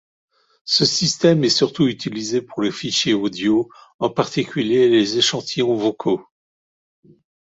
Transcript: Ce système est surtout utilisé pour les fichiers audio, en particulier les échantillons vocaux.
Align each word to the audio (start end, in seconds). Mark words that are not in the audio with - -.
Ce 0.65 0.83
système 0.83 1.43
est 1.43 1.51
surtout 1.51 1.87
utilisé 1.87 2.41
pour 2.41 2.63
les 2.63 2.71
fichiers 2.71 3.13
audio, 3.13 3.69
en 3.99 4.09
particulier 4.09 4.89
les 4.89 5.19
échantillons 5.19 5.75
vocaux. 5.75 6.25